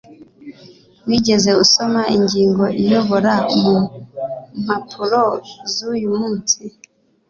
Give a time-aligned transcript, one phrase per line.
[1.07, 3.75] wigeze usoma ingingo iyobora mu
[4.61, 5.23] mpapuro
[5.73, 6.59] zuyu munsi